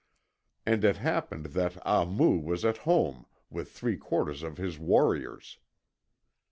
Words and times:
And 0.65 0.83
it 0.83 0.97
happened 0.97 1.53
that 1.53 1.75
Ahmoo 1.85 2.39
was 2.41 2.65
at 2.65 2.77
home 2.89 3.27
with 3.51 3.69
three 3.71 3.97
quarters 3.97 4.41
of 4.41 4.57
his 4.57 4.79
warriors. 4.79 5.59